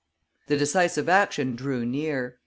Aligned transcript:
The 0.47 0.57
decisive 0.57 1.07
action 1.07 1.55
drew 1.55 1.85
near. 1.85 2.39